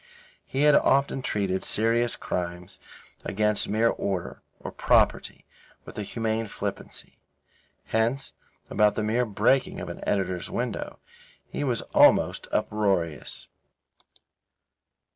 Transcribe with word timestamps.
He 0.47 0.63
had 0.63 0.73
often 0.73 1.21
treated 1.21 1.63
serious 1.63 2.15
crimes 2.15 2.79
against 3.23 3.69
mere 3.69 3.89
order 3.89 4.41
or 4.59 4.71
property 4.71 5.45
with 5.85 5.95
a 5.99 6.01
humane 6.01 6.47
flippancy. 6.47 7.19
Hence, 7.85 8.33
about 8.67 8.95
the 8.95 9.03
mere 9.03 9.27
breaking 9.27 9.79
of 9.79 9.89
an 9.89 10.03
editor's 10.07 10.49
window, 10.49 10.97
he 11.45 11.63
was 11.63 11.83
almost 11.93 12.47
uproarious. 12.51 13.47